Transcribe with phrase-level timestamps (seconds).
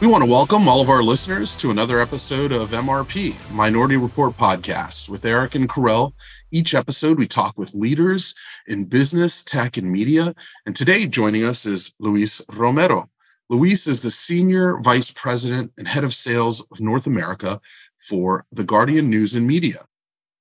[0.00, 4.34] We want to welcome all of our listeners to another episode of MRP, Minority Report
[4.34, 6.14] Podcast, with Eric and Karel.
[6.50, 8.34] Each episode, we talk with leaders
[8.66, 10.34] in business, tech, and media.
[10.64, 13.10] And today, joining us is Luis Romero.
[13.50, 17.60] Luis is the Senior Vice President and Head of Sales of North America
[18.08, 19.84] for The Guardian News and Media.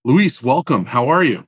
[0.05, 0.85] Luis, welcome.
[0.85, 1.45] How are you?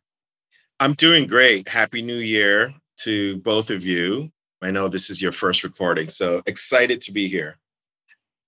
[0.82, 1.70] I'm doing great.
[1.70, 2.74] Happy New Year
[3.04, 4.30] to both of you.
[4.62, 7.58] I know this is your first recording, so excited to be here.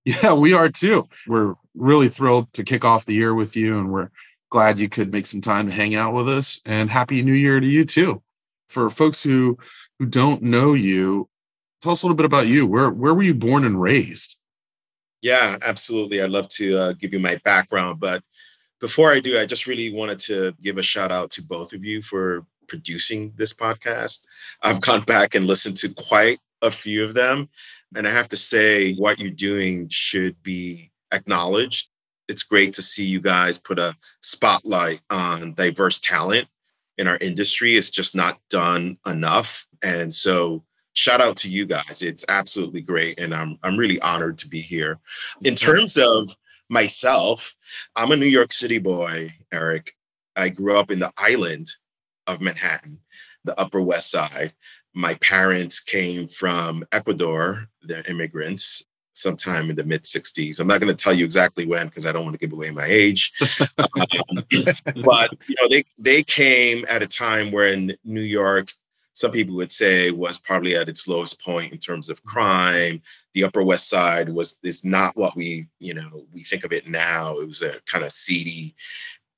[0.04, 1.08] Yeah, we are too.
[1.26, 4.10] We're really thrilled to kick off the year with you, and we're
[4.50, 6.60] glad you could make some time to hang out with us.
[6.66, 8.22] And happy New Year to you too.
[8.68, 9.58] For folks who
[9.98, 11.28] who don't know you,
[11.80, 12.66] tell us a little bit about you.
[12.66, 14.36] Where where were you born and raised?
[15.22, 16.20] Yeah, absolutely.
[16.20, 18.22] I'd love to uh, give you my background, but
[18.80, 21.82] before I do, I just really wanted to give a shout out to both of
[21.82, 24.26] you for producing this podcast.
[24.60, 27.48] I've gone back and listened to quite a few of them,
[27.94, 31.90] and I have to say, what you're doing should be acknowledged.
[32.28, 36.48] It's great to see you guys put a spotlight on diverse talent
[36.98, 37.76] in our industry.
[37.76, 39.66] It's just not done enough.
[39.82, 42.02] And so, shout out to you guys.
[42.02, 43.20] It's absolutely great.
[43.20, 44.98] And I'm, I'm really honored to be here.
[45.42, 46.34] In terms of
[46.68, 47.54] myself,
[47.94, 49.94] I'm a New York City boy, Eric.
[50.34, 51.68] I grew up in the island
[52.26, 52.98] of Manhattan,
[53.44, 54.54] the Upper West Side
[54.94, 57.68] my parents came from Ecuador.
[57.82, 60.60] They're immigrants sometime in the mid 60s.
[60.60, 62.70] I'm not going to tell you exactly when because I don't want to give away
[62.70, 63.32] my age.
[63.78, 64.44] um,
[65.04, 68.72] but you know, they they came at a time when New York,
[69.12, 73.02] some people would say, was probably at its lowest point in terms of crime.
[73.34, 76.88] The Upper West Side was is not what we you know we think of it
[76.88, 77.38] now.
[77.38, 78.74] It was a kind of seedy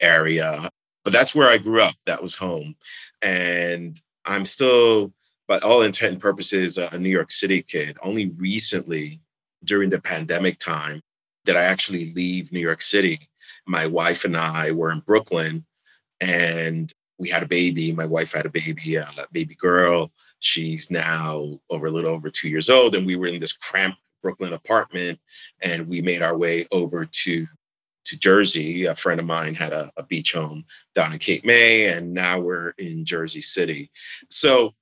[0.01, 0.69] area,
[1.05, 1.95] but that's where I grew up.
[2.07, 2.77] That was home,
[3.23, 5.13] and I'm still
[5.49, 7.97] but all intent and purposes, a New York City kid.
[8.03, 9.21] Only recently,
[9.65, 11.03] during the pandemic time,
[11.45, 13.29] did I actually leave New York City.
[13.67, 15.65] My wife and I were in Brooklyn,
[16.21, 17.93] and we had a baby.
[17.93, 20.11] My wife had a baby, a baby girl.
[20.41, 23.99] She's now over a little over two years old, and we were in this cramped
[24.23, 25.21] Brooklyn apartment,
[25.61, 27.47] and we made our way over to
[28.07, 28.85] to Jersey.
[28.85, 32.41] A friend of mine had a, a beach home down in Cape May, and now
[32.41, 33.91] we're in Jersey City.
[34.31, 34.75] So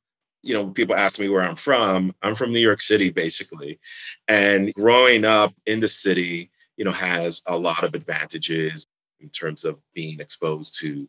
[0.44, 2.14] you know, people ask me where I'm from.
[2.22, 3.80] I'm from New York City, basically.
[4.28, 8.86] And growing up in the city, you know, has a lot of advantages
[9.20, 11.08] in terms of being exposed to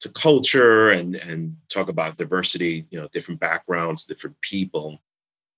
[0.00, 5.00] to culture and and talk about diversity, you know, different backgrounds, different people.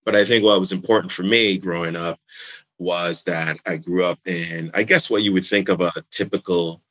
[0.04, 2.20] But I think what was important for me growing up
[2.78, 6.82] was that I grew up in, I guess, what you would think of a typical,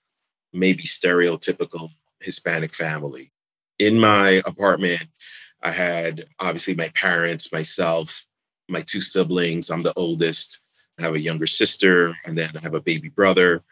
[0.51, 1.89] maybe stereotypical
[2.21, 3.31] Hispanic family.
[3.77, 5.03] In my apartment,
[5.63, 8.25] I had obviously my parents, myself,
[8.69, 9.71] my two siblings.
[9.71, 10.59] I'm the oldest.
[10.99, 13.63] I have a younger sister, and then I have a baby brother.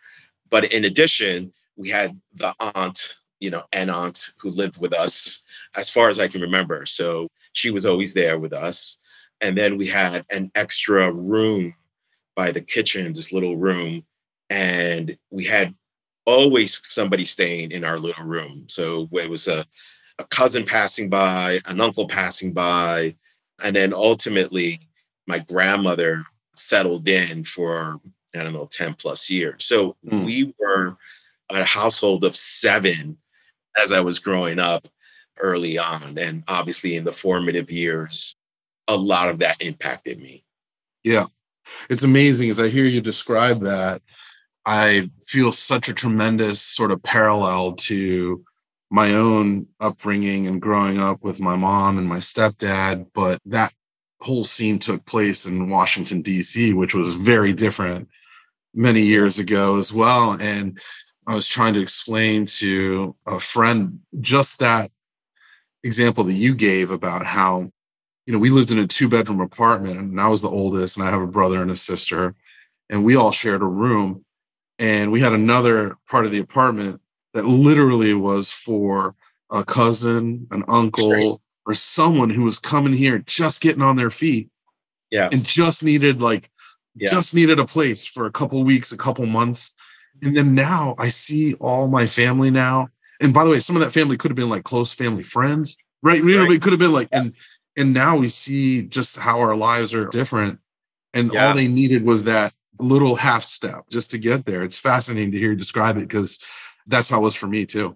[0.50, 5.44] But in addition, we had the aunt, you know, an aunt who lived with us
[5.76, 6.86] as far as I can remember.
[6.86, 8.98] So she was always there with us.
[9.42, 11.74] And then we had an extra room
[12.36, 14.04] by the kitchen, this little room.
[14.50, 15.74] And we had
[16.26, 18.66] always somebody staying in our little room.
[18.70, 19.66] So it was a
[20.22, 23.16] a cousin passing by, an uncle passing by,
[23.62, 24.80] and then ultimately
[25.28, 26.24] my grandmother
[26.56, 28.00] settled in for
[28.36, 29.66] I don't know 10 plus years.
[29.66, 30.26] So mm.
[30.26, 30.96] we were
[31.50, 33.18] a household of seven
[33.78, 34.88] as I was growing up
[35.40, 36.18] early on.
[36.18, 38.36] And obviously in the formative years,
[38.88, 40.46] a lot of that impacted me.
[41.04, 41.26] Yeah.
[41.90, 44.02] It's amazing as I hear you describe that.
[44.66, 48.44] I feel such a tremendous sort of parallel to
[48.92, 53.74] my own upbringing and growing up with my mom and my stepdad, but that
[54.20, 58.10] whole scene took place in Washington, D.C., which was very different
[58.74, 60.34] many years ago as well.
[60.42, 60.78] And
[61.26, 64.92] I was trying to explain to a friend just that
[65.86, 67.72] example that you gave about how,
[68.26, 71.08] you know, we lived in a two bedroom apartment and I was the oldest and
[71.08, 72.36] I have a brother and a sister,
[72.90, 74.26] and we all shared a room.
[74.80, 77.00] And we had another part of the apartment
[77.34, 79.16] that literally was for
[79.52, 84.50] a cousin, an uncle, or someone who was coming here just getting on their feet.
[85.10, 85.30] Yeah.
[85.32, 86.50] And just needed like
[86.96, 87.10] yeah.
[87.10, 89.72] just needed a place for a couple weeks, a couple months.
[90.22, 92.90] And then now I see all my family now.
[93.20, 95.78] And by the way, some of that family could have been like close family friends,
[96.02, 96.18] right?
[96.18, 96.52] You know, right.
[96.54, 97.22] it could have been like, yeah.
[97.22, 97.34] and
[97.78, 100.60] and now we see just how our lives are different.
[101.14, 101.48] And yeah.
[101.48, 104.64] all they needed was that little half step just to get there.
[104.64, 106.40] It's fascinating to hear you describe it because
[106.88, 107.96] that's how it was for me too.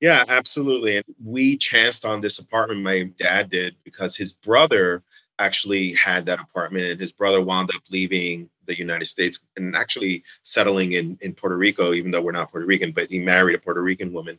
[0.00, 0.96] Yeah, absolutely.
[0.96, 5.02] And we chanced on this apartment, my dad did, because his brother
[5.38, 10.24] actually had that apartment and his brother wound up leaving the United States and actually
[10.42, 13.58] settling in, in Puerto Rico, even though we're not Puerto Rican, but he married a
[13.58, 14.38] Puerto Rican woman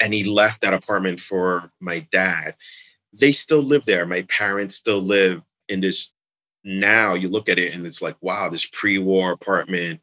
[0.00, 2.54] and he left that apartment for my dad.
[3.12, 4.06] They still live there.
[4.06, 6.12] My parents still live in this.
[6.64, 10.00] Now you look at it and it's like, wow, this pre war apartment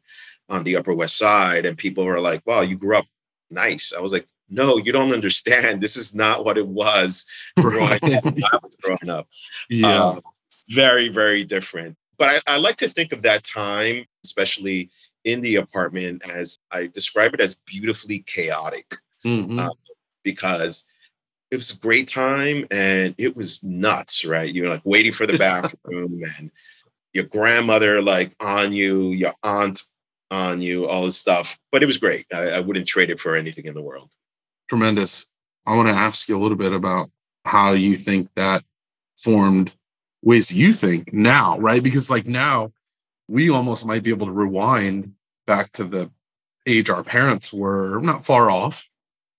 [0.48, 1.64] on the Upper West Side.
[1.64, 3.06] And people are like, wow, you grew up
[3.50, 3.92] nice.
[3.96, 5.80] I was like, no, you don't understand.
[5.80, 7.24] This is not what it was
[7.60, 8.02] growing up.
[8.02, 9.28] I was growing up.
[9.68, 10.02] Yeah.
[10.02, 10.20] Uh,
[10.68, 11.96] very, very different.
[12.18, 14.90] But I, I like to think of that time, especially
[15.24, 18.96] in the apartment, as I describe it as beautifully chaotic.
[19.24, 19.58] Mm-hmm.
[19.58, 19.70] Uh,
[20.22, 20.84] because
[21.50, 24.52] it was a great time and it was nuts, right?
[24.52, 26.50] You're like waiting for the bathroom and
[27.12, 29.82] your grandmother like on you, your aunt
[30.30, 31.58] on you, all this stuff.
[31.72, 32.26] But it was great.
[32.32, 34.10] I, I wouldn't trade it for anything in the world.
[34.68, 35.26] Tremendous.
[35.66, 37.10] I want to ask you a little bit about
[37.44, 38.64] how you think that
[39.16, 39.72] formed
[40.22, 41.82] ways you think now, right?
[41.82, 42.72] Because like now
[43.28, 45.14] we almost might be able to rewind
[45.46, 46.10] back to the
[46.66, 48.88] age our parents were not far off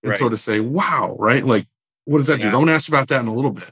[0.02, 0.18] and right.
[0.18, 1.44] sort of say, wow, right?
[1.44, 1.66] Like,
[2.04, 2.50] what does that yeah.
[2.50, 2.56] do?
[2.56, 3.70] I want to ask about that in a little bit.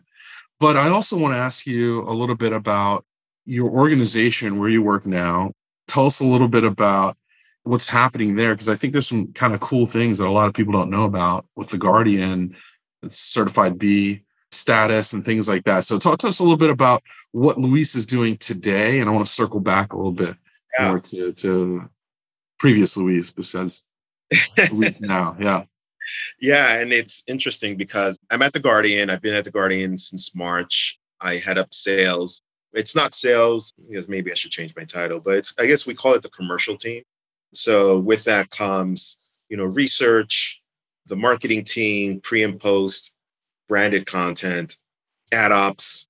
[0.60, 3.04] But I also want to ask you a little bit about
[3.46, 5.52] your organization where you work now.
[5.90, 7.16] Tell us a little bit about
[7.64, 10.48] what's happening there because I think there's some kind of cool things that a lot
[10.48, 12.56] of people don't know about with the Guardian.
[13.02, 14.22] It's certified B
[14.52, 15.84] status and things like that.
[15.84, 17.02] So talk to us a little bit about
[17.32, 20.36] what Luis is doing today, and I want to circle back a little bit
[20.78, 20.88] yeah.
[20.88, 21.90] more to, to
[22.58, 23.88] previous Luis, besides
[24.72, 25.36] Luis now.
[25.40, 25.64] Yeah.
[26.40, 29.10] Yeah, and it's interesting because I'm at the Guardian.
[29.10, 30.98] I've been at the Guardian since March.
[31.20, 32.42] I head up sales.
[32.72, 36.14] It's not sales, because maybe I should change my title, but I guess we call
[36.14, 37.02] it the commercial team.
[37.52, 39.18] So with that comes,
[39.48, 40.60] you know, research,
[41.06, 43.14] the marketing team, pre and post,
[43.68, 44.76] branded content,
[45.32, 46.06] ad ops,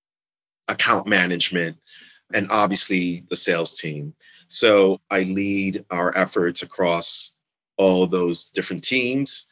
[0.68, 1.78] account management,
[2.34, 4.14] and obviously the sales team.
[4.48, 7.32] So I lead our efforts across
[7.76, 9.46] all those different teams.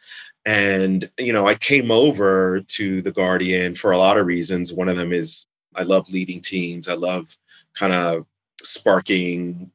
[0.44, 4.72] And, you know, I came over to The Guardian for a lot of reasons.
[4.72, 7.36] One of them is I love leading teams, I love
[7.74, 8.26] kind of
[8.62, 9.70] sparking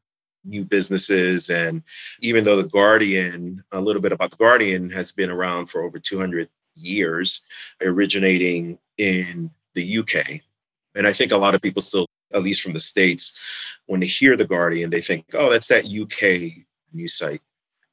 [0.46, 1.50] new businesses.
[1.50, 1.84] And
[2.22, 6.00] even though The Guardian, a little bit about The Guardian, has been around for over
[6.00, 7.42] 200 years,
[7.82, 10.42] originating in the UK.
[10.96, 13.36] And I think a lot of people still, at least from the States,
[13.86, 17.42] when they hear The Guardian, they think, oh, that's that UK news site.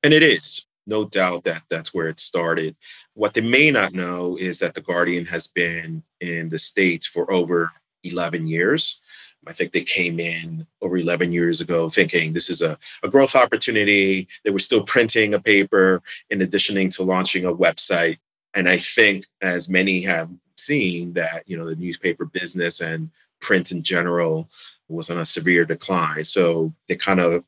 [0.03, 0.67] And it is.
[0.87, 2.75] No doubt that that's where it started.
[3.15, 7.31] What they may not know is that The Guardian has been in the States for
[7.31, 7.71] over
[8.05, 9.01] 11 years.
[9.47, 13.35] I think they came in over 11 years ago thinking this is a, a growth
[13.35, 14.29] opportunity.
[14.45, 18.19] They were still printing a paper in addition to launching a website
[18.55, 23.11] and I think, as many have seen, that you know the newspaper business and
[23.41, 24.51] print in general
[24.89, 26.25] was on a severe decline.
[26.25, 27.45] So they kind of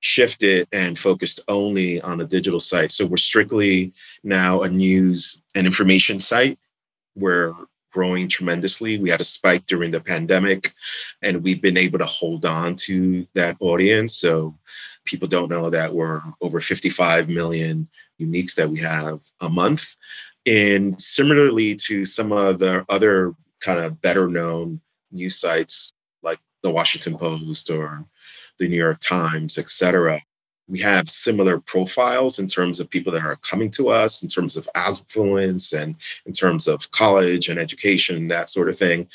[0.00, 2.92] shifted and focused only on a digital site.
[2.92, 3.92] So we're strictly
[4.22, 6.58] now a news and information site.
[7.16, 7.52] We're
[7.94, 8.98] growing tremendously.
[8.98, 10.74] We had a spike during the pandemic,
[11.22, 14.18] and we've been able to hold on to that audience.
[14.18, 14.58] So
[15.04, 17.88] people don't know that we're over 55 million
[18.20, 19.94] uniques that we have a month.
[20.44, 24.80] And similarly to some of the other kind of better known
[25.12, 28.04] news sites like the Washington Post or
[28.58, 30.20] the New York Times, et cetera,
[30.68, 34.56] we have similar profiles in terms of people that are coming to us, in terms
[34.56, 35.94] of affluence and
[36.26, 39.06] in terms of college and education, and that sort of thing.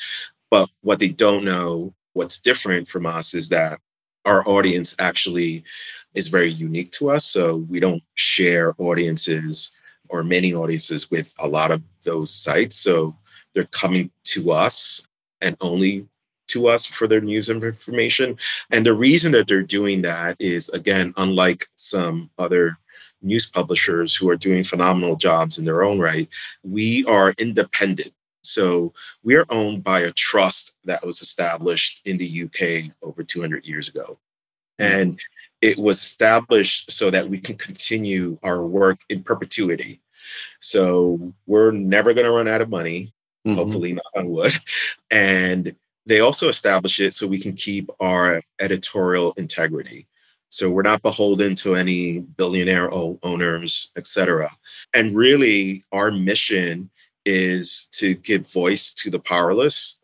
[0.51, 3.79] But what they don't know, what's different from us, is that
[4.25, 5.63] our audience actually
[6.13, 7.25] is very unique to us.
[7.25, 9.71] So we don't share audiences
[10.09, 12.75] or many audiences with a lot of those sites.
[12.75, 13.15] So
[13.53, 15.07] they're coming to us
[15.41, 16.07] and only
[16.49, 18.37] to us for their news and information.
[18.69, 22.77] And the reason that they're doing that is, again, unlike some other
[23.21, 26.29] news publishers who are doing phenomenal jobs in their own right,
[26.63, 28.13] we are independent.
[28.43, 33.65] So we are owned by a trust that was established in the UK over 200
[33.65, 34.17] years ago.
[34.79, 35.19] And
[35.61, 40.01] it was established so that we can continue our work in perpetuity.
[40.61, 43.13] So we're never going to run out of money,
[43.45, 43.57] mm-hmm.
[43.57, 44.53] hopefully, not on wood.
[45.11, 45.75] And
[46.05, 50.07] they also establish it so we can keep our editorial integrity.
[50.49, 54.49] So we're not beholden to any billionaire owners, et cetera.
[54.95, 56.89] And really, our mission
[57.25, 59.99] is to give voice to the powerless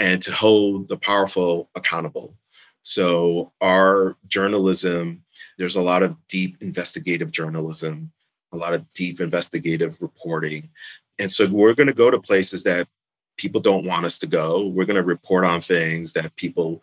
[0.00, 2.34] and to hold the powerful accountable.
[2.80, 5.22] So our journalism,
[5.58, 8.10] there's a lot of deep investigative journalism,
[8.52, 10.70] a lot of deep investigative reporting.
[11.18, 12.88] And so we're going to go to places that
[13.36, 14.66] people don't want us to go.
[14.66, 16.82] We're going to report on things that people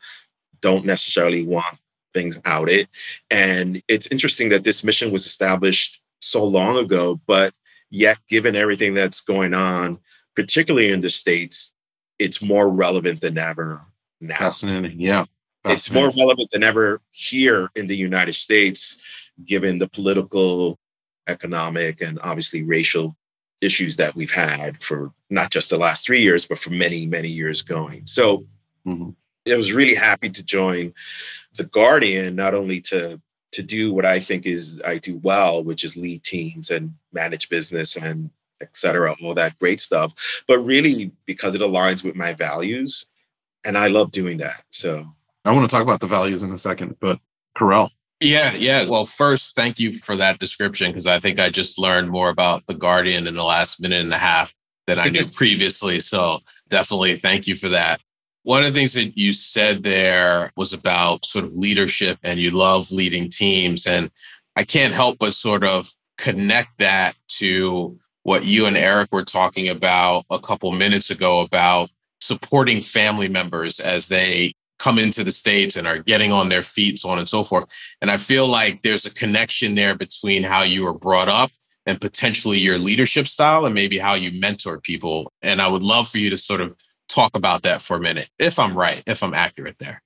[0.62, 1.78] don't necessarily want
[2.14, 2.90] things out it.
[3.30, 7.54] And it's interesting that this mission was established so long ago, but
[7.90, 10.00] yet, given everything that's going on,
[10.36, 11.74] particularly in the States,
[12.18, 13.82] it's more relevant than ever
[14.20, 14.38] now.
[14.38, 15.00] Fascinating.
[15.00, 15.26] Yeah.
[15.64, 15.76] Fascinating.
[15.76, 19.02] It's more relevant than ever here in the United States,
[19.46, 20.78] given the political,
[21.28, 23.16] economic, and obviously racial
[23.62, 27.30] issues that we've had for not just the last three years, but for many, many
[27.30, 28.06] years going.
[28.06, 28.46] So
[28.86, 29.10] mm-hmm.
[29.52, 30.94] I was really happy to join
[31.56, 35.84] the Guardian, not only to to do what I think is I do well, which
[35.84, 38.30] is lead teams and manage business and
[38.62, 40.14] et cetera, all that great stuff,
[40.48, 43.08] but really because it aligns with my values.
[43.66, 44.64] And I love doing that.
[44.70, 45.06] So
[45.46, 47.20] I want to talk about the values in a second, but
[47.58, 47.92] Karel.
[48.20, 48.86] Yeah, yeah.
[48.86, 52.66] Well, first, thank you for that description because I think I just learned more about
[52.68, 54.54] The Guardian in the last minute and a half
[54.88, 56.02] than I knew previously.
[56.02, 58.02] So definitely thank you for that.
[58.44, 62.52] One of the things that you said there was about sort of leadership and you
[62.52, 63.86] love leading teams.
[63.86, 64.12] And
[64.56, 69.70] I can't help but sort of connect that to what you and Eric were talking
[69.70, 75.76] about a couple minutes ago about supporting family members as they come into the states
[75.76, 77.66] and are getting on their feet so on and so forth.
[78.02, 81.52] And i feel like there's a connection there between how you were brought up
[81.86, 85.32] and potentially your leadership style and maybe how you mentor people.
[85.42, 86.76] And i would love for you to sort of
[87.08, 90.02] talk about that for a minute if i'm right if i'm accurate there.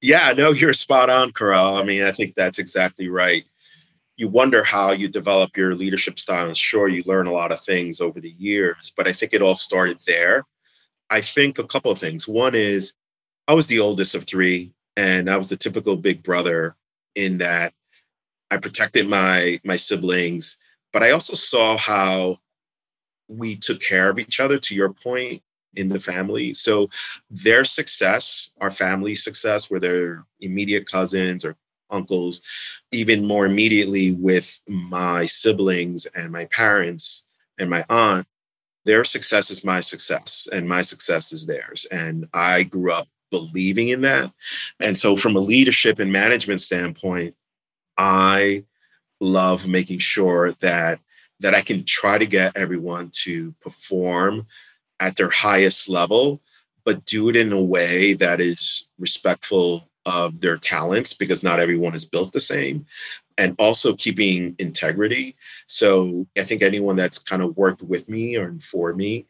[0.00, 1.76] Yeah no you're spot on Karel.
[1.76, 3.44] i mean i think that's exactly right.
[4.16, 6.46] You wonder how you develop your leadership style.
[6.46, 9.42] And sure you learn a lot of things over the years but i think it
[9.42, 10.44] all started there.
[11.10, 12.26] I think a couple of things.
[12.26, 12.94] One is
[13.48, 16.76] I was the oldest of three, and I was the typical big brother
[17.14, 17.74] in that
[18.50, 20.56] I protected my my siblings,
[20.92, 22.38] but I also saw how
[23.28, 24.58] we took care of each other.
[24.58, 25.42] To your point,
[25.74, 26.90] in the family, so
[27.30, 31.56] their success, our family's success, where their immediate cousins or
[31.90, 32.42] uncles,
[32.90, 37.24] even more immediately with my siblings and my parents
[37.58, 38.26] and my aunt,
[38.84, 41.86] their success is my success and my success is theirs.
[41.90, 44.32] And I grew up believing in that.
[44.78, 47.34] And so, from a leadership and management standpoint,
[47.98, 48.64] I
[49.20, 51.00] love making sure that
[51.40, 54.46] that I can try to get everyone to perform
[55.00, 56.40] at their highest level,
[56.84, 61.94] but do it in a way that is respectful of their talents because not everyone
[61.94, 62.86] is built the same
[63.38, 65.36] and also keeping integrity.
[65.66, 69.26] So I think anyone that's kind of worked with me or for me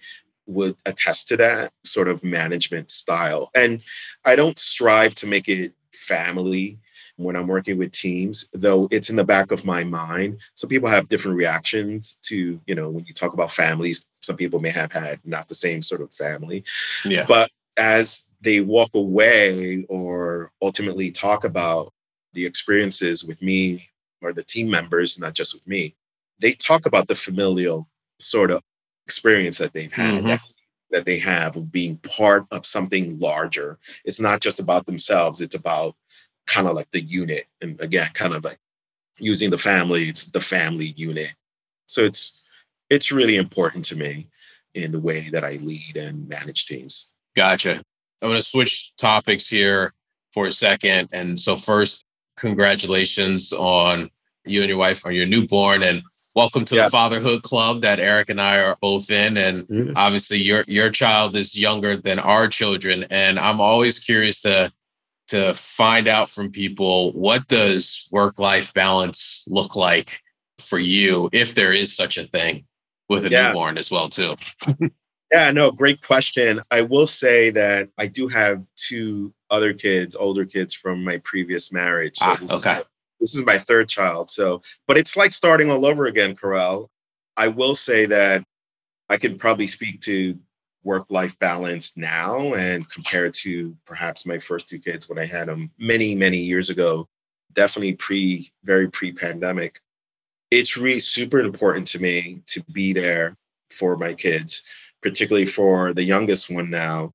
[0.47, 3.51] would attest to that sort of management style.
[3.55, 3.83] And
[4.25, 6.79] I don't strive to make it family
[7.17, 10.39] when I'm working with teams, though it's in the back of my mind.
[10.55, 14.61] Some people have different reactions to, you know, when you talk about families, some people
[14.61, 16.65] may have had not the same sort of family.
[17.05, 17.27] Yeah.
[17.27, 21.93] But as they walk away or ultimately talk about
[22.33, 23.89] the experiences with me
[24.21, 25.95] or the team members, not just with me,
[26.41, 28.63] they talk about the familial sort of
[29.06, 30.37] experience that they've had mm-hmm.
[30.90, 33.78] that they have of being part of something larger.
[34.04, 35.97] It's not just about themselves it's about
[36.47, 38.59] kind of like the unit and again kind of like
[39.18, 41.32] using the family it's the family unit.
[41.87, 42.40] So it's
[42.90, 44.28] it's really important to me
[44.75, 47.11] in the way that i lead and manage teams.
[47.37, 47.82] Gotcha.
[48.21, 49.92] I'm going to switch topics here
[50.32, 52.06] for a second and so first
[52.37, 54.11] congratulations on
[54.44, 56.02] you and your wife on your newborn and
[56.35, 56.85] welcome to yeah.
[56.85, 59.37] the fatherhood club that Eric and I are both in.
[59.37, 59.93] And mm-hmm.
[59.97, 63.07] obviously your your child is younger than our children.
[63.11, 64.73] And I'm always curious to
[65.29, 70.21] to find out from people what does work-life balance look like
[70.59, 72.67] for you, if there is such a thing
[73.09, 73.49] with a yeah.
[73.49, 74.37] newborn as well, too.
[75.33, 76.61] yeah, no, great question.
[76.71, 81.73] I will say that I do have two other kids, older kids from my previous
[81.73, 82.19] marriage.
[82.19, 82.83] So ah, okay
[83.23, 84.29] this is my third child.
[84.29, 86.91] So, but it's like starting all over again, Karel.
[87.37, 88.45] I will say that
[89.09, 90.37] I can probably speak to
[90.83, 95.47] work life balance now and compare to perhaps my first two kids when I had
[95.47, 97.09] them many, many years ago,
[97.52, 99.79] definitely pre, very pre pandemic.
[100.50, 103.37] It's really super important to me to be there
[103.71, 104.64] for my kids,
[105.00, 107.12] particularly for the youngest one now.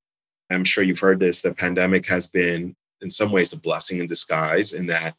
[0.50, 1.42] I'm sure you've heard this.
[1.42, 5.14] The pandemic has been, in some ways, a blessing in disguise in that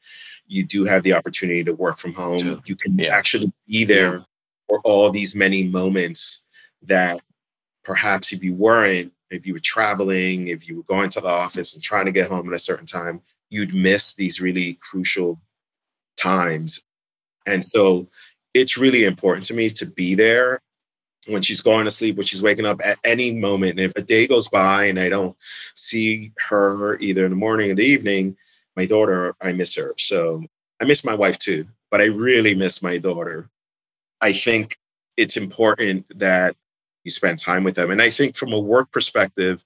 [0.50, 2.62] you do have the opportunity to work from home.
[2.66, 3.16] You can yeah.
[3.16, 4.24] actually be there yeah.
[4.68, 6.44] for all these many moments
[6.82, 7.22] that
[7.84, 11.76] perhaps if you weren't, if you were traveling, if you were going to the office
[11.76, 15.40] and trying to get home at a certain time, you'd miss these really crucial
[16.18, 16.82] times.
[17.46, 18.10] And so
[18.56, 20.62] it's really important to me to be there
[21.28, 23.80] when she's going to sleep, when she's waking up at any moment.
[23.80, 25.38] And if a day goes by and I don't
[25.76, 28.36] see her either in the morning or the evening,
[28.80, 29.94] my daughter, I miss her.
[29.98, 30.42] So
[30.80, 33.50] I miss my wife too, but I really miss my daughter.
[34.22, 34.78] I think
[35.18, 36.56] it's important that
[37.04, 37.92] you spend time with them.
[37.92, 39.62] And I think from a work perspective,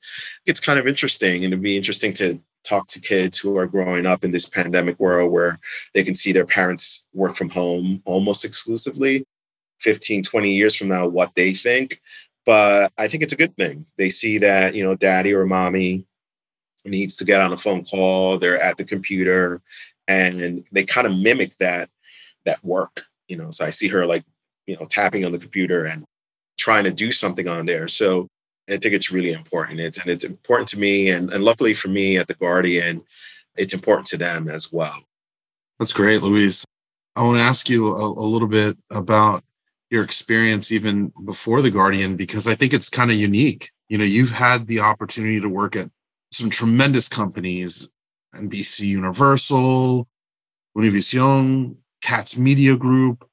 [0.48, 4.08] it's kind of interesting and it'd be interesting to talk to kids who are growing
[4.08, 5.60] up in this pandemic world where
[5.94, 9.26] they can see their parents work from home almost exclusively
[9.82, 12.00] 15 20 years from now what they think
[12.46, 16.06] but i think it's a good thing they see that you know daddy or mommy
[16.86, 19.62] needs to get on a phone call they're at the computer
[20.08, 21.90] and they kind of mimic that
[22.46, 23.52] that work you know?
[23.52, 24.24] So i see her like
[24.68, 26.06] you know tapping on the computer and
[26.58, 27.88] trying to do something on there.
[27.88, 28.28] So
[28.70, 29.80] i think it's really important.
[29.80, 33.04] It's and it's important to me and, and luckily for me at the guardian
[33.56, 34.98] it's important to them as well.
[35.80, 36.66] That's great Luis.
[37.16, 39.44] i want to ask you a, a little bit about
[39.90, 43.72] your experience even before the guardian because i think it's kind of unique.
[43.90, 45.90] You know you've had the opportunity to work at
[46.34, 47.92] some tremendous companies
[48.36, 50.08] nbc universal
[50.78, 53.28] univision Katz media group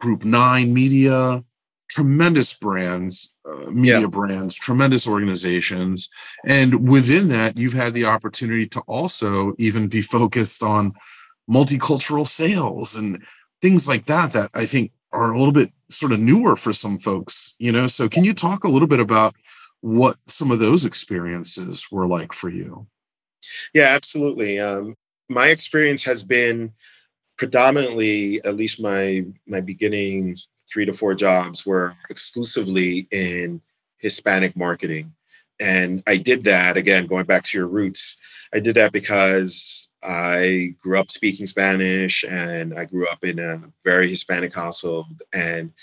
[0.00, 1.44] group nine media
[1.90, 4.06] tremendous brands uh, media yeah.
[4.06, 6.08] brands tremendous organizations
[6.46, 10.92] and within that you've had the opportunity to also even be focused on
[11.50, 13.22] multicultural sales and
[13.60, 16.98] things like that that i think are a little bit sort of newer for some
[16.98, 17.86] folks, you know.
[17.86, 19.34] So can you talk a little bit about
[19.84, 22.86] what some of those experiences were like for you?
[23.74, 24.58] Yeah, absolutely.
[24.58, 24.96] Um,
[25.28, 26.72] my experience has been
[27.36, 30.38] predominantly, at least my my beginning
[30.72, 33.60] three to four jobs were exclusively in
[33.98, 35.12] Hispanic marketing.
[35.60, 38.16] And I did that again, going back to your roots.
[38.54, 43.62] I did that because I grew up speaking Spanish and I grew up in a
[43.84, 45.22] very Hispanic household.
[45.34, 45.74] And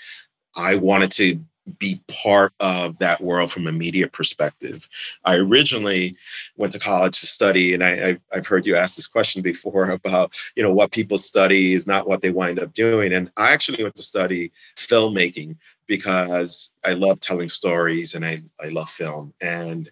[0.55, 1.39] I wanted to
[1.77, 4.87] be part of that world from a media perspective.
[5.25, 6.15] I originally
[6.57, 10.33] went to college to study, and I, have heard you ask this question before about,
[10.55, 13.13] you know, what people study is not what they wind up doing.
[13.13, 18.69] And I actually went to study filmmaking because I love telling stories and I, I
[18.69, 19.33] love film.
[19.41, 19.89] And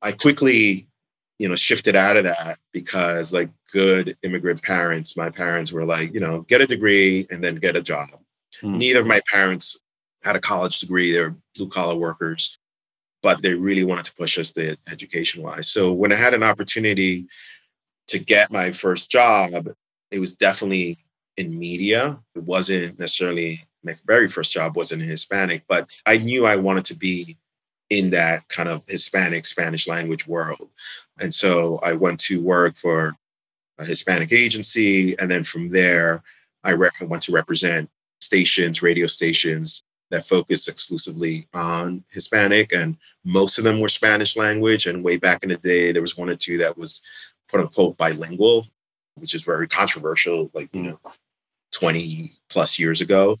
[0.00, 0.86] I quickly
[1.38, 6.12] you know shifted out of that because like good immigrant parents my parents were like
[6.12, 8.08] you know get a degree and then get a job
[8.60, 8.76] hmm.
[8.76, 9.78] neither of my parents
[10.22, 12.58] had a college degree they're blue collar workers
[13.22, 16.42] but they really wanted to push us the education wise so when i had an
[16.42, 17.26] opportunity
[18.06, 19.68] to get my first job
[20.10, 20.96] it was definitely
[21.36, 26.46] in media it wasn't necessarily my very first job wasn't in hispanic but i knew
[26.46, 27.36] i wanted to be
[27.90, 30.68] in that kind of hispanic spanish language world
[31.20, 33.14] and so I went to work for
[33.78, 35.18] a Hispanic agency.
[35.18, 36.22] And then from there,
[36.64, 37.88] I went to represent
[38.20, 42.72] stations, radio stations that focused exclusively on Hispanic.
[42.72, 44.86] And most of them were Spanish language.
[44.86, 47.02] And way back in the day, there was one or two that was
[47.50, 48.66] quote unquote bilingual,
[49.16, 50.86] which is very controversial, like, you hmm.
[50.88, 51.00] know,
[51.72, 53.38] 20 plus years ago.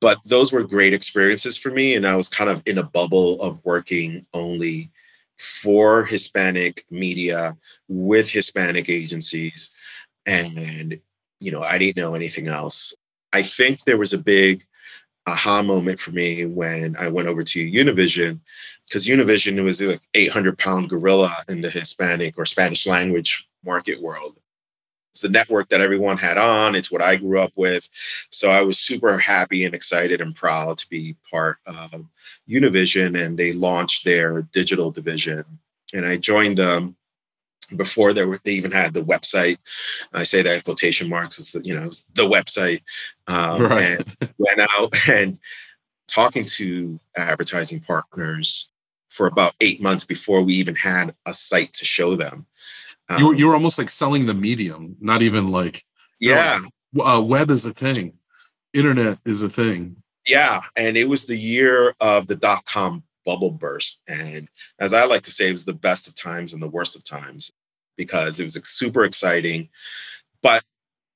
[0.00, 1.94] But those were great experiences for me.
[1.94, 4.90] And I was kind of in a bubble of working only
[5.38, 7.56] for Hispanic media
[7.88, 9.72] with Hispanic agencies.
[10.26, 11.00] And,
[11.40, 12.94] you know, I didn't know anything else.
[13.32, 14.64] I think there was a big
[15.30, 18.40] aha moment for me when I went over to Univision,
[18.86, 24.36] because Univision was like 800 pound gorilla in the Hispanic or Spanish language market world.
[25.12, 26.74] It's the network that everyone had on.
[26.74, 27.88] It's what I grew up with.
[28.30, 32.06] So I was super happy and excited and proud to be part of
[32.48, 33.20] Univision.
[33.20, 35.44] And they launched their digital division.
[35.92, 36.96] And I joined them
[37.76, 39.58] before they were they even had the website.
[40.12, 41.38] I say that in quotation marks.
[41.38, 42.82] It's the, you know the website.
[43.26, 43.82] Um, right.
[43.82, 45.38] And went out and
[46.08, 48.70] talking to advertising partners
[49.08, 52.46] for about eight months before we even had a site to show them.
[53.08, 55.84] Um, you were, you were almost like selling the medium, not even like
[56.20, 56.58] yeah.
[56.92, 58.14] Like, uh, web is a thing,
[58.72, 59.96] internet is a thing.
[60.26, 65.04] Yeah, and it was the year of the dot com bubble burst, and as I
[65.04, 67.52] like to say, it was the best of times and the worst of times
[68.00, 69.68] because it was super exciting.
[70.42, 70.64] But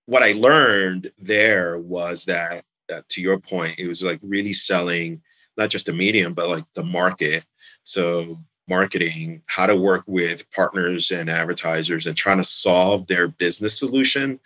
[0.05, 2.67] what I learned there was that,
[3.09, 5.23] to your point, it was like really selling
[5.57, 7.43] not just the medium, but like the market.
[7.85, 13.79] So marketing, how to work with partners and advertisers and trying to solve their business
[13.79, 14.39] solution.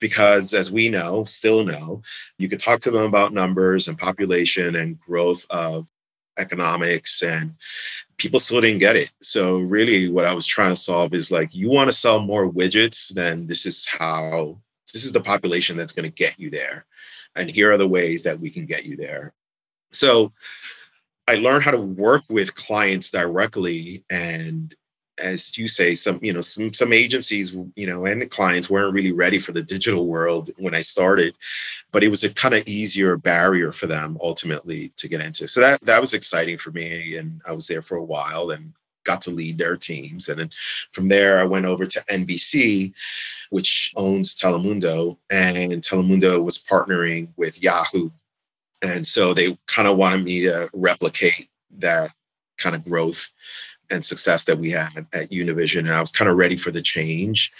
[0.00, 2.02] Because as we know, still know,
[2.36, 5.88] you could talk to them about numbers and population and growth of
[6.38, 7.54] economics and
[8.20, 9.10] people still didn't get it.
[9.22, 12.52] So really what I was trying to solve is like you want to sell more
[12.52, 14.60] widgets, then this is how
[14.92, 16.84] this is the population that's going to get you there.
[17.34, 19.32] And here are the ways that we can get you there.
[19.92, 20.32] So
[21.26, 24.74] I learned how to work with clients directly and
[25.20, 29.12] as you say, some you know some some agencies you know and clients weren't really
[29.12, 31.34] ready for the digital world when I started,
[31.92, 35.46] but it was a kind of easier barrier for them ultimately to get into.
[35.46, 38.72] So that that was exciting for me, and I was there for a while and
[39.04, 40.28] got to lead their teams.
[40.28, 40.50] And then
[40.92, 42.92] from there, I went over to NBC,
[43.48, 48.10] which owns Telemundo, and Telemundo was partnering with Yahoo,
[48.82, 52.12] and so they kind of wanted me to replicate that
[52.56, 53.30] kind of growth
[53.90, 55.80] and success that we had at Univision.
[55.80, 57.52] And I was kind of ready for the change.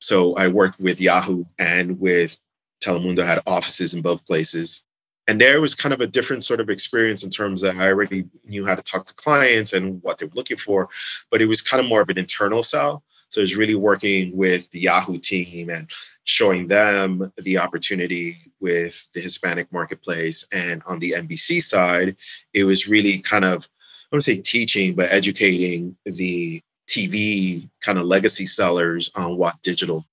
[0.00, 2.38] So I worked with Yahoo and with
[2.82, 4.84] Telemundo, had offices in both places.
[5.28, 8.26] And there was kind of a different sort of experience in terms that I already
[8.44, 10.88] knew how to talk to clients and what they were looking for,
[11.30, 13.02] but it was kind of more of an internal sell.
[13.28, 15.90] So it was really working with the Yahoo team and
[16.24, 20.46] showing them the opportunity with the Hispanic marketplace.
[20.52, 22.16] And on the NBC side,
[22.54, 23.68] it was really kind of
[24.16, 30.06] I don't say teaching, but educating the TV kind of legacy sellers on what digital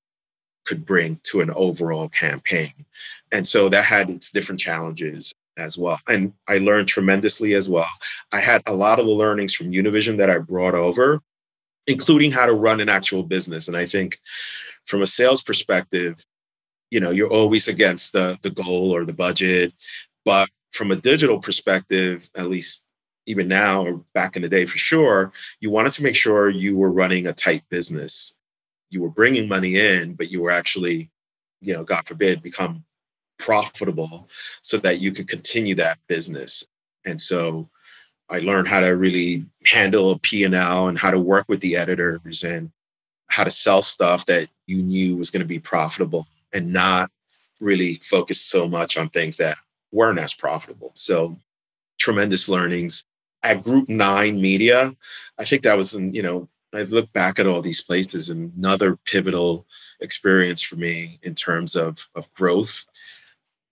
[0.65, 2.73] could bring to an overall campaign.
[3.31, 6.01] And so that had its different challenges as well.
[6.09, 7.87] And I learned tremendously as well.
[8.33, 11.21] I had a lot of the learnings from Univision that I brought over,
[11.87, 13.69] including how to run an actual business.
[13.69, 14.19] And I think
[14.85, 16.21] from a sales perspective,
[16.91, 19.71] you know, you're always against the, the goal or the budget.
[20.25, 22.82] But from a digital perspective, at least
[23.25, 26.75] even now or back in the day for sure, you wanted to make sure you
[26.75, 28.35] were running a tight business.
[28.89, 31.09] You were bringing money in, but you were actually,
[31.61, 32.83] you know, God forbid, become
[33.39, 34.29] profitable
[34.61, 36.65] so that you could continue that business.
[37.05, 37.69] And so
[38.29, 42.43] I learned how to really handle a P&L and how to work with the editors
[42.43, 42.71] and
[43.29, 47.09] how to sell stuff that you knew was going to be profitable and not
[47.59, 49.57] really focus so much on things that
[49.91, 50.91] weren't as profitable.
[50.95, 51.39] So
[51.99, 53.05] tremendous learnings
[53.43, 54.95] at Group Nine Media,
[55.37, 58.95] I think that was, in you know, I look back at all these places, another
[58.95, 59.67] pivotal
[59.99, 62.85] experience for me in terms of of growth.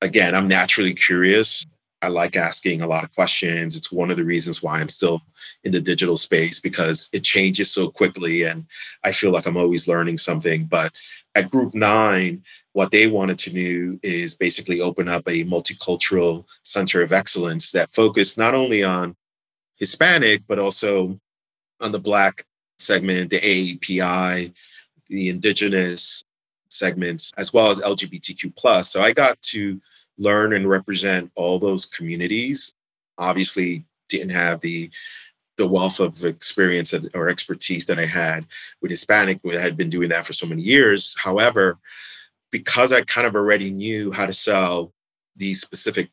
[0.02, 1.66] Again, I'm naturally curious.
[2.04, 3.76] I like asking a lot of questions.
[3.76, 5.22] It's one of the reasons why I'm still
[5.64, 8.66] in the digital space because it changes so quickly and
[9.04, 10.66] I feel like I'm always learning something.
[10.66, 10.92] But
[11.36, 17.04] at Group Nine, what they wanted to do is basically open up a multicultural center
[17.04, 19.16] of excellence that focused not only on
[19.82, 21.20] Hispanic, but also
[21.80, 22.46] on the Black
[22.78, 24.54] segment, the AAPI,
[25.10, 26.24] the Indigenous
[26.70, 28.92] segments, as well as LGBTQ plus.
[28.92, 29.82] So I got to
[30.20, 32.76] learn and represent all those communities.
[33.18, 34.92] Obviously, didn't have the
[35.58, 38.46] the wealth of experience or expertise that I had
[38.82, 39.42] with Hispanic.
[39.46, 41.16] I had been doing that for so many years.
[41.20, 41.78] However,
[42.52, 44.94] because I kind of already knew how to sell
[45.36, 46.10] these specific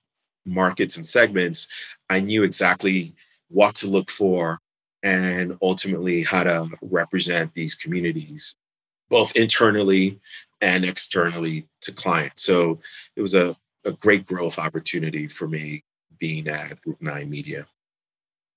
[0.46, 1.68] markets and segments,
[2.08, 3.14] I knew exactly
[3.48, 4.58] what to look for,
[5.02, 8.56] and ultimately how to represent these communities,
[9.08, 10.20] both internally
[10.60, 12.42] and externally to clients.
[12.42, 12.80] So
[13.16, 15.84] it was a, a great growth opportunity for me
[16.18, 17.66] being at Group Nine Media.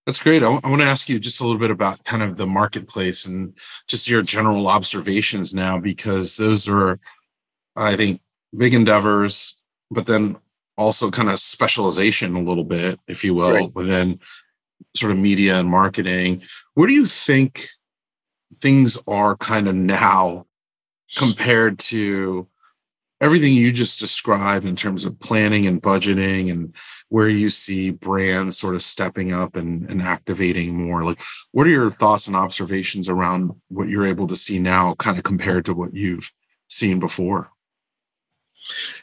[0.07, 0.41] That's great.
[0.41, 2.47] I, w- I want to ask you just a little bit about kind of the
[2.47, 3.53] marketplace and
[3.87, 6.99] just your general observations now, because those are,
[7.75, 8.19] I think,
[8.57, 9.57] big endeavors,
[9.91, 10.37] but then
[10.75, 13.75] also kind of specialization a little bit, if you will, right.
[13.75, 14.19] within
[14.95, 16.43] sort of media and marketing.
[16.73, 17.67] Where do you think
[18.55, 20.45] things are kind of now
[21.15, 22.47] compared to
[23.21, 26.73] everything you just described in terms of planning and budgeting and
[27.09, 31.71] where you see brands sort of stepping up and, and activating more like what are
[31.71, 35.73] your thoughts and observations around what you're able to see now kind of compared to
[35.73, 36.31] what you've
[36.67, 37.51] seen before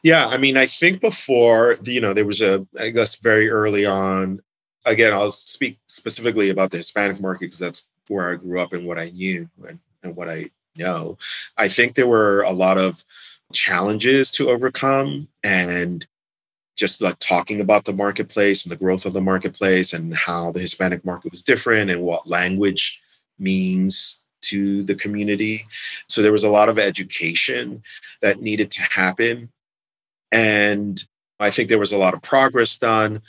[0.02, 3.86] yeah i mean i think before you know there was a i guess very early
[3.86, 4.40] on
[4.88, 8.86] again, I'll speak specifically about the Hispanic market because that's where I grew up and
[8.86, 11.18] what I knew and, and what I know.
[11.56, 13.04] I think there were a lot of
[13.52, 16.06] challenges to overcome and
[16.76, 20.60] just like talking about the marketplace and the growth of the marketplace and how the
[20.60, 23.02] Hispanic market was different and what language
[23.38, 25.66] means to the community.
[26.06, 27.82] So there was a lot of education
[28.22, 29.50] that needed to happen.
[30.30, 31.02] And
[31.40, 33.22] I think there was a lot of progress done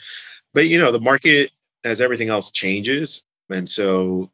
[0.52, 1.50] but you know the market
[1.84, 4.30] as everything else changes and so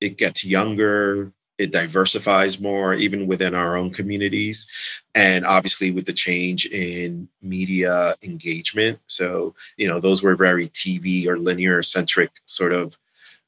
[0.00, 4.66] it gets younger it diversifies more even within our own communities
[5.14, 8.98] and obviously with the change in media engagement.
[9.06, 12.98] So you know those were very tv or linear centric sort of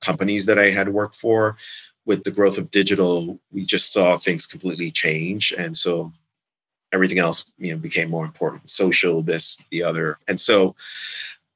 [0.00, 1.56] companies that i had worked for.
[2.04, 6.12] With the growth of digital we just saw things completely change and so
[6.92, 8.70] everything else you know became more important.
[8.70, 10.18] Social this the other.
[10.28, 10.76] And so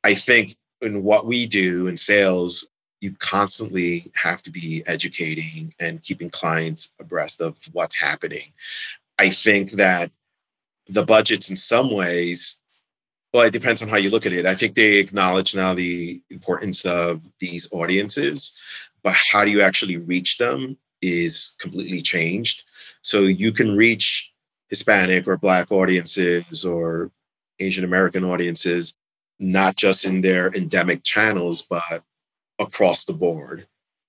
[0.05, 2.69] I think in what we do in sales,
[3.01, 8.53] you constantly have to be educating and keeping clients abreast of what's happening.
[9.19, 10.11] I think that
[10.89, 12.61] the budgets, in some ways,
[13.33, 14.45] well, it depends on how you look at it.
[14.45, 18.59] I think they acknowledge now the importance of these audiences,
[19.03, 22.65] but how do you actually reach them is completely changed.
[23.03, 24.33] So you can reach
[24.69, 27.11] Hispanic or Black audiences or
[27.59, 28.95] Asian American audiences,
[29.41, 32.05] not just in their endemic channels, but
[32.59, 33.67] across the board.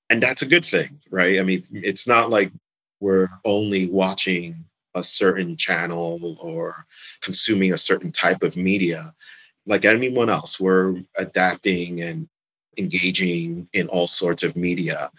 [0.10, 1.40] And that's a good thing, right?
[1.40, 2.52] I mean, it's not like
[3.00, 6.86] we're only watching a certain channel or
[7.22, 9.14] consuming a certain type of media.
[9.66, 12.28] Like anyone else, we're adapting and
[12.78, 15.12] engaging in all sorts of media.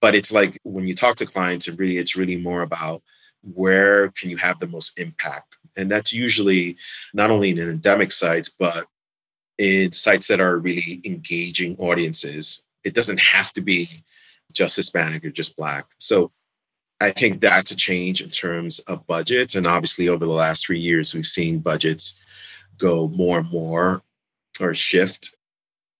[0.00, 3.02] But it's like when you talk to clients, it really it's really more about
[3.42, 6.76] where can you have the most impact and that's usually
[7.12, 8.86] not only in endemic sites but
[9.58, 13.88] in sites that are really engaging audiences it doesn't have to be
[14.52, 16.30] just hispanic or just black so
[17.00, 20.80] i think that's a change in terms of budgets and obviously over the last three
[20.80, 22.20] years we've seen budgets
[22.78, 24.02] go more and more
[24.60, 25.36] or shift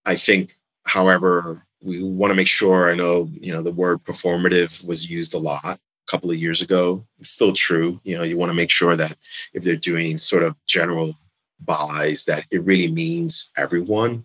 [0.06, 4.84] i think however we want to make sure i know you know the word performative
[4.84, 7.04] was used a lot a couple of years ago.
[7.18, 8.00] It's still true.
[8.04, 9.16] You know, you want to make sure that
[9.52, 11.14] if they're doing sort of general
[11.64, 14.24] buys, that it really means everyone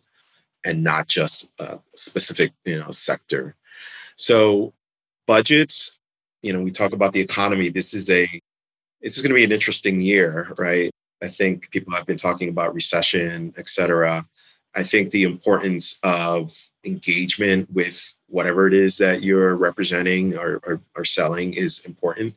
[0.63, 3.55] and not just a specific, you know, sector.
[4.15, 4.73] So
[5.25, 5.99] budgets,
[6.41, 7.69] you know, we talk about the economy.
[7.69, 8.27] This is a
[9.01, 10.89] this is going to be an interesting year, right?
[11.21, 14.25] I think people have been talking about recession, et cetera.
[14.75, 20.81] I think the importance of engagement with whatever it is that you're representing or, or,
[20.95, 22.35] or selling is important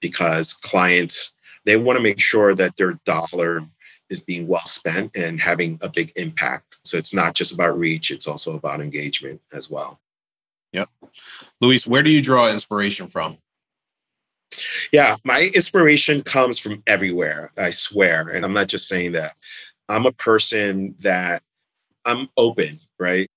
[0.00, 1.32] because clients
[1.64, 3.64] they want to make sure that their dollar
[4.12, 6.76] is being well spent and having a big impact.
[6.84, 9.98] So it's not just about reach, it's also about engagement as well.
[10.72, 10.88] Yep.
[11.60, 13.38] Luis, where do you draw inspiration from?
[14.92, 18.28] Yeah, my inspiration comes from everywhere, I swear.
[18.28, 19.34] And I'm not just saying that.
[19.88, 21.42] I'm a person that
[22.04, 23.28] I'm open, right?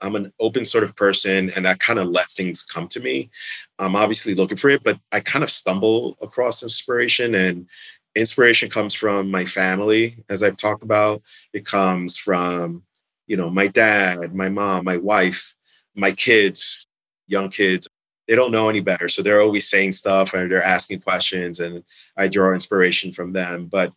[0.00, 3.30] I'm an open sort of person and I kind of let things come to me.
[3.78, 7.66] I'm obviously looking for it, but I kind of stumble across inspiration and
[8.14, 11.22] inspiration comes from my family, as I've talked about.
[11.52, 12.82] It comes from,
[13.26, 15.54] you know, my dad, my mom, my wife,
[15.94, 16.86] my kids,
[17.26, 17.88] young kids.
[18.28, 19.08] They don't know any better.
[19.08, 21.84] So they're always saying stuff and they're asking questions and
[22.16, 23.66] I draw inspiration from them.
[23.66, 23.92] But,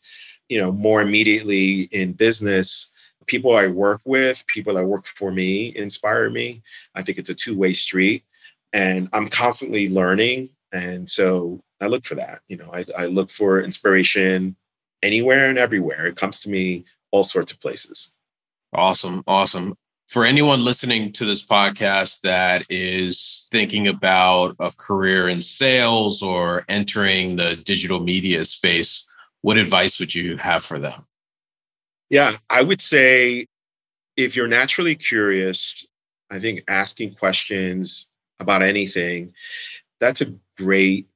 [0.50, 2.92] you know, more immediately in business,
[3.26, 6.62] people I work with, people that work for me inspire me.
[6.96, 8.24] I think it's a two way street
[8.74, 10.50] and I'm constantly learning.
[10.74, 12.42] And so I look for that.
[12.48, 14.56] You know, I, I look for inspiration
[15.04, 16.08] anywhere and everywhere.
[16.08, 18.12] It comes to me all sorts of places.
[18.74, 19.24] Awesome.
[19.28, 19.76] Awesome.
[20.08, 26.64] For anyone listening to this podcast that is thinking about a career in sales or
[26.70, 29.06] entering the digital media space,
[29.42, 31.06] what advice would you have for them?
[32.10, 33.48] Yeah, I would say
[34.16, 35.86] if you're naturally curious,
[36.32, 38.10] I think asking questions
[38.40, 39.34] about anything,
[40.00, 41.08] that's a great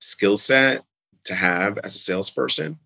[0.00, 0.84] skill set
[1.24, 2.78] to have as a salesperson.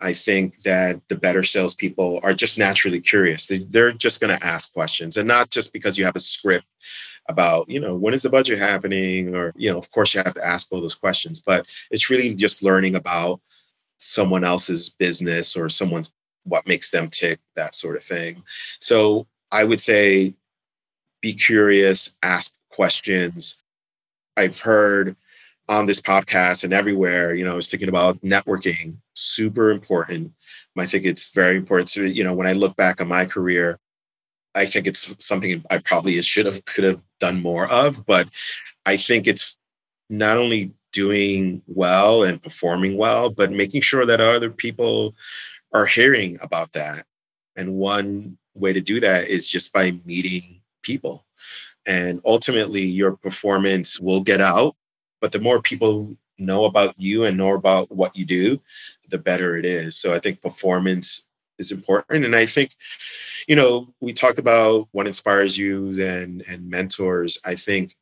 [0.00, 3.46] I think that the better salespeople are just naturally curious.
[3.46, 6.66] They, they're just going to ask questions and not just because you have a script
[7.28, 9.34] about, you know, when is the budget happening?
[9.34, 12.34] Or, you know, of course you have to ask all those questions, but it's really
[12.34, 13.40] just learning about
[13.98, 16.12] someone else's business or someone's
[16.44, 18.42] what makes them tick, that sort of thing.
[18.80, 20.34] So I would say
[21.22, 23.62] be curious, ask questions.
[24.36, 25.16] I've heard
[25.68, 30.32] on this podcast and everywhere, you know, I was thinking about networking, super important.
[30.76, 31.88] I think it's very important.
[31.88, 33.78] So, you know, when I look back on my career,
[34.54, 38.28] I think it's something I probably should have could have done more of, but
[38.86, 39.56] I think it's
[40.10, 45.14] not only doing well and performing well, but making sure that other people
[45.72, 47.06] are hearing about that.
[47.56, 51.24] And one way to do that is just by meeting people.
[51.86, 54.76] And ultimately, your performance will get out.
[55.24, 58.60] But the more people know about you and know about what you do,
[59.08, 59.96] the better it is.
[59.96, 61.26] So I think performance
[61.58, 62.26] is important.
[62.26, 62.76] And I think,
[63.48, 67.38] you know, we talked about what inspires you and, and mentors.
[67.42, 67.96] I think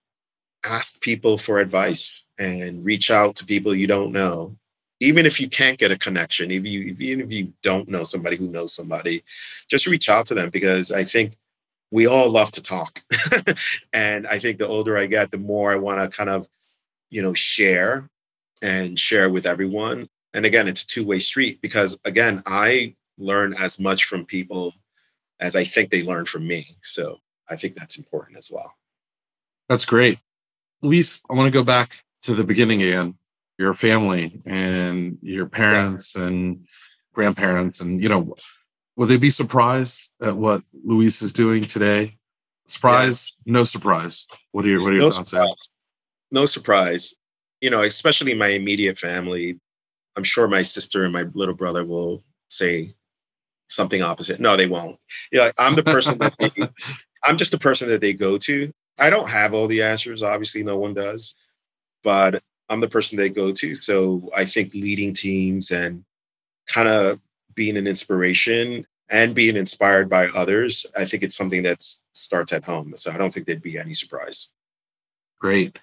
[0.68, 4.56] ask people for advice and reach out to people you don't know
[4.98, 8.36] even if you can't get a connection, if you even if you don't know somebody
[8.36, 9.22] who knows somebody,
[9.68, 11.36] just reach out to them because I think
[11.92, 13.00] we all love to talk.
[13.92, 16.48] and I think the older I get, the more I want to kind of,
[17.12, 18.08] you know, share
[18.62, 20.08] and share with everyone.
[20.32, 24.74] And again, it's a two-way street because again, I learn as much from people
[25.38, 26.78] as I think they learn from me.
[26.82, 27.18] So
[27.50, 28.74] I think that's important as well.
[29.68, 30.18] That's great.
[30.80, 33.14] Luis, I want to go back to the beginning again.
[33.58, 36.22] Your family and your parents yeah.
[36.24, 36.66] and
[37.12, 38.34] grandparents, and you know,
[38.96, 42.16] will they be surprised at what Luis is doing today?
[42.66, 43.34] Surprise?
[43.44, 43.52] Yeah.
[43.52, 44.26] No surprise.
[44.52, 45.68] What are your What are your no thoughts?
[46.32, 47.14] No surprise.
[47.60, 49.60] You know, especially my immediate family.
[50.16, 52.94] I'm sure my sister and my little brother will say
[53.68, 54.40] something opposite.
[54.40, 54.98] No, they won't.
[55.30, 56.50] You know, I'm the person that they,
[57.24, 58.72] I'm just the person that they go to.
[58.98, 60.22] I don't have all the answers.
[60.22, 61.36] Obviously, no one does,
[62.02, 63.74] but I'm the person they go to.
[63.74, 66.04] So I think leading teams and
[66.66, 67.20] kind of
[67.54, 72.64] being an inspiration and being inspired by others, I think it's something that starts at
[72.64, 72.94] home.
[72.96, 74.48] So I don't think there'd be any surprise.
[75.38, 75.78] Great.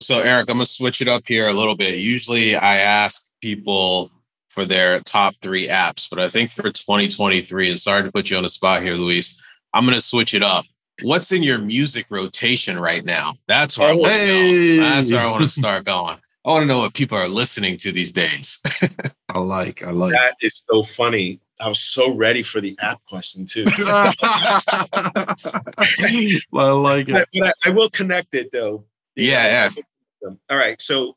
[0.00, 1.98] So, Eric, I'm going to switch it up here a little bit.
[1.98, 4.10] Usually I ask people
[4.48, 8.36] for their top three apps, but I think for 2023, and sorry to put you
[8.36, 9.40] on the spot here, Luis,
[9.72, 10.64] I'm going to switch it up.
[11.02, 13.34] What's in your music rotation right now?
[13.48, 14.82] That's where I want to go.
[14.82, 16.18] That's where I want to start going.
[16.46, 18.60] I want to know what people are listening to these days.
[19.28, 20.12] I like, I like.
[20.12, 21.40] That is so funny.
[21.58, 23.64] I was so ready for the app question too.
[23.78, 24.12] I
[26.52, 27.12] like it.
[27.12, 28.84] But, I, I, will connect it though.
[29.16, 29.70] Yeah,
[30.22, 30.30] yeah.
[30.50, 30.80] All right.
[30.80, 31.16] So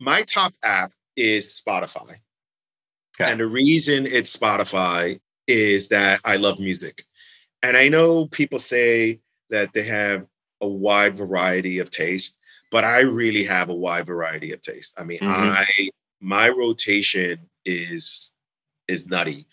[0.00, 2.16] my top app is Spotify.
[3.20, 3.30] Okay.
[3.30, 7.04] And the reason it's Spotify is that I love music.
[7.62, 10.26] And I know people say that they have
[10.60, 12.38] a wide variety of taste,
[12.70, 14.94] but I really have a wide variety of taste.
[14.98, 15.30] I mean, mm-hmm.
[15.30, 15.88] I
[16.20, 18.32] my rotation is
[18.88, 19.46] is nutty.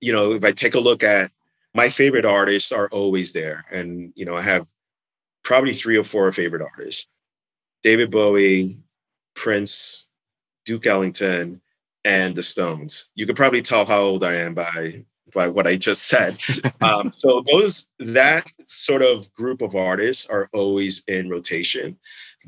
[0.00, 1.30] You know, if I take a look at
[1.76, 3.66] my favorite artists are always there.
[3.70, 4.66] And, you know, I have
[5.46, 7.06] probably three or four favorite artists.
[7.84, 8.78] David Bowie,
[9.36, 10.08] Prince,
[10.64, 11.60] Duke Ellington,
[12.04, 13.06] and the Stones.
[13.14, 16.38] You could probably tell how old I am by by what I just said.
[16.80, 21.96] um, so those that sort of group of artists are always in rotation,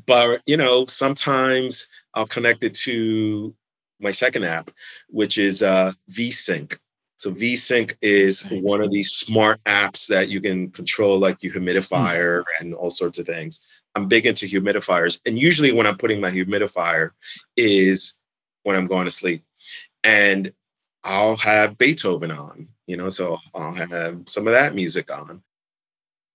[0.05, 3.55] but you know sometimes I'll connect it to
[4.01, 4.71] my second app,
[5.07, 6.77] which is uh, VeSync.
[7.19, 12.39] So VeSync is one of these smart apps that you can control, like your humidifier
[12.39, 12.63] mm-hmm.
[12.63, 13.67] and all sorts of things.
[13.93, 17.11] I'm big into humidifiers, and usually when I'm putting my humidifier
[17.57, 18.13] is
[18.63, 19.43] when I'm going to sleep
[20.05, 20.53] and
[21.03, 25.43] I'll have Beethoven on, you know, so I'll have some of that music on.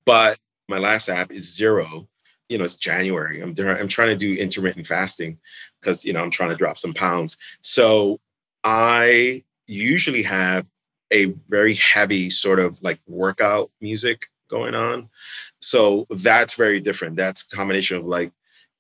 [0.05, 2.07] But my last app is Zero.
[2.51, 3.41] You know, it's January.
[3.41, 5.39] I'm I'm trying to do intermittent fasting
[5.81, 7.39] because you know I'm trying to drop some pounds.
[7.63, 8.21] So
[8.65, 10.67] I usually have
[11.15, 15.09] a very heavy sort of like workout music going on.
[15.61, 17.17] So that's very different.
[17.17, 18.33] That's a combination of like,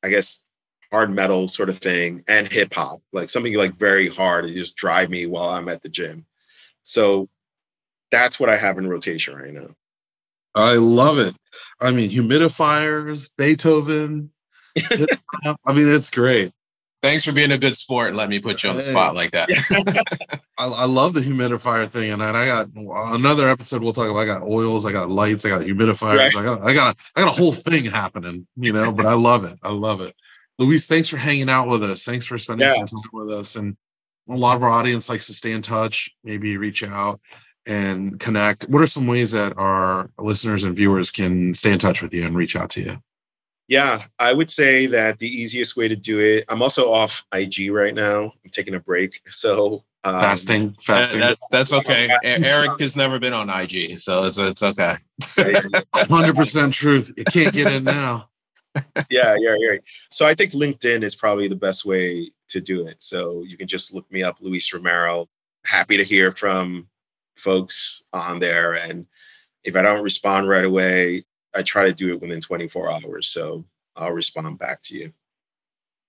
[0.03, 0.44] I guess
[0.90, 4.77] hard metal sort of thing and hip hop, like something like very hard to just
[4.77, 6.27] drive me while I'm at the gym.
[6.83, 7.29] So
[8.11, 9.70] that's what I have in rotation right now.
[10.55, 11.35] I love it.
[11.81, 14.31] I mean, humidifiers, Beethoven.
[14.77, 16.53] I mean, it's great.
[17.05, 19.33] Thanks for being a good sport and let me put you on the spot like
[19.33, 19.51] that.
[20.57, 23.83] I, I, love the humidifier thing, and I got another episode.
[23.83, 24.21] We'll talk about.
[24.21, 26.17] I got oils, I got lights, I got humidifiers.
[26.17, 26.35] Right.
[26.35, 28.47] I got, I got, a, I got a whole thing happening.
[28.57, 29.59] You know, but I love it.
[29.62, 30.17] I love it.
[30.59, 32.05] Luis, thanks for hanging out with us.
[32.05, 32.77] Thanks for spending yeah.
[32.77, 33.57] some time with us.
[33.57, 33.77] And
[34.31, 37.21] a lot of our audience likes to stay in touch, maybe reach out
[37.67, 38.67] and connect.
[38.71, 42.25] What are some ways that our listeners and viewers can stay in touch with you
[42.25, 42.99] and reach out to you?
[43.68, 46.44] Yeah, I would say that the easiest way to do it.
[46.48, 48.24] I'm also off IG right now.
[48.44, 51.20] I'm taking a break, so um, fasting, fasting.
[51.20, 52.11] That, that's okay.
[52.24, 54.96] Eric has never been on IG, so it's it's okay.
[55.94, 57.12] Hundred percent truth.
[57.16, 58.29] You can't get in now
[59.11, 59.79] yeah, yeah, yeah.
[60.11, 63.03] So I think LinkedIn is probably the best way to do it.
[63.03, 65.29] So you can just look me up, Luis Romero.
[65.64, 66.88] Happy to hear from
[67.37, 68.74] folks on there.
[68.74, 69.07] And
[69.62, 71.24] if I don't respond right away,
[71.55, 73.29] I try to do it within 24 hours.
[73.29, 73.64] So
[73.97, 75.12] I'll respond back to you.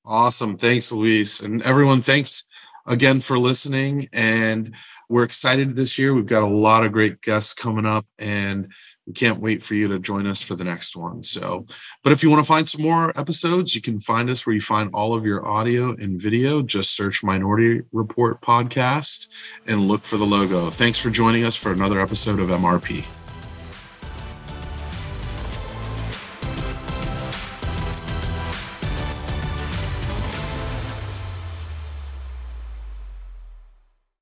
[0.03, 0.57] Awesome.
[0.57, 1.39] Thanks, Luis.
[1.39, 2.43] And everyone, thanks
[2.85, 4.09] again for listening.
[4.13, 4.75] And
[5.09, 6.13] we're excited this year.
[6.13, 8.05] We've got a lot of great guests coming up.
[8.19, 8.69] And
[9.05, 11.21] we can't wait for you to join us for the next one.
[11.21, 11.65] So,
[12.03, 14.61] but if you want to find some more episodes, you can find us where you
[14.61, 16.61] find all of your audio and video.
[16.63, 19.27] Just search Minority Report Podcast
[19.67, 20.71] and look for the logo.
[20.71, 23.05] Thanks for joining us for another episode of MRP.